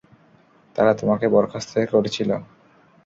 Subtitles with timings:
[0.75, 2.29] তারা তোমাকে বরখাস্তের করেছিল।